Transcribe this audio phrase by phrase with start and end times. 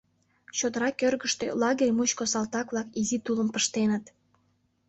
[0.57, 4.05] Чодыра кӧргыштӧ лагерь мучко салтак-влак изи тулым пыштеныт.